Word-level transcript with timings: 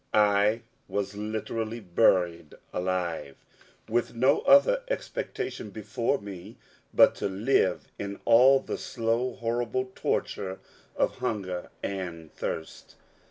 I 0.15 0.61
was 0.87 1.13
literally 1.15 1.79
buried 1.79 2.55
alive; 2.73 3.35
with 3.87 4.15
no 4.15 4.39
other 4.39 4.81
expectation 4.87 5.69
before 5.69 6.19
me 6.19 6.57
but 6.91 7.13
to 7.17 7.29
die 7.29 7.75
in 7.99 8.19
all 8.25 8.59
the 8.61 8.79
slow 8.79 9.35
horrible 9.35 9.91
torture 9.93 10.57
of 10.95 11.17
hunger 11.19 11.69
and 11.83 12.33
thirst. 12.33 12.95